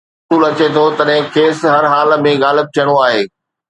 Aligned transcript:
جڏهن 0.29 0.29
رسول 0.29 0.43
اچي 0.49 0.67
ٿو، 0.75 0.83
تڏهن 0.97 1.23
کيس 1.35 1.57
هر 1.73 1.83
حال 1.93 2.09
۾ 2.27 2.35
غالب 2.43 2.67
ٿيڻو 2.77 3.01
آهي. 3.07 3.27